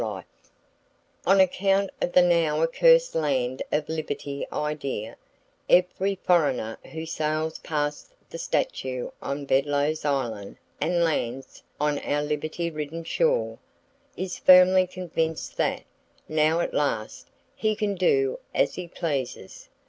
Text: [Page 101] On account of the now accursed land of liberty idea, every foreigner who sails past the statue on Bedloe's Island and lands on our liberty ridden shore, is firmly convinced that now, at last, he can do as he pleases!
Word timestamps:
[Page 0.01 0.23
101] 1.25 1.31
On 1.37 1.39
account 1.39 1.89
of 2.01 2.13
the 2.13 2.23
now 2.23 2.63
accursed 2.63 3.13
land 3.13 3.61
of 3.71 3.87
liberty 3.87 4.47
idea, 4.51 5.15
every 5.69 6.15
foreigner 6.23 6.75
who 6.91 7.05
sails 7.05 7.59
past 7.59 8.11
the 8.31 8.39
statue 8.39 9.11
on 9.21 9.45
Bedloe's 9.45 10.03
Island 10.03 10.57
and 10.81 11.03
lands 11.03 11.61
on 11.79 11.99
our 11.99 12.23
liberty 12.23 12.71
ridden 12.71 13.03
shore, 13.03 13.59
is 14.17 14.39
firmly 14.39 14.87
convinced 14.87 15.55
that 15.57 15.83
now, 16.27 16.61
at 16.61 16.73
last, 16.73 17.27
he 17.55 17.75
can 17.75 17.93
do 17.93 18.39
as 18.55 18.73
he 18.73 18.87
pleases! 18.87 19.69